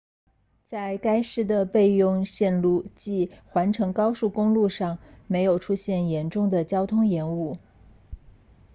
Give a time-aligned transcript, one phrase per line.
[0.63, 7.59] 在该市的备用线路即环城高速公路上没有出现严重的交通延误